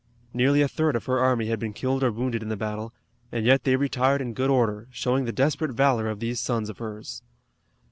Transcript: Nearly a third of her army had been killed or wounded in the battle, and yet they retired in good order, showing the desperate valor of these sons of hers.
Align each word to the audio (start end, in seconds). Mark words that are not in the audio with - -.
Nearly 0.33 0.63
a 0.63 0.67
third 0.67 0.95
of 0.95 1.05
her 1.05 1.19
army 1.19 1.45
had 1.45 1.59
been 1.59 1.73
killed 1.73 2.03
or 2.03 2.11
wounded 2.11 2.41
in 2.41 2.49
the 2.49 2.57
battle, 2.57 2.91
and 3.31 3.45
yet 3.45 3.65
they 3.65 3.75
retired 3.75 4.19
in 4.19 4.33
good 4.33 4.49
order, 4.49 4.87
showing 4.89 5.25
the 5.25 5.31
desperate 5.31 5.73
valor 5.73 6.07
of 6.09 6.19
these 6.19 6.39
sons 6.39 6.71
of 6.71 6.79
hers. 6.79 7.21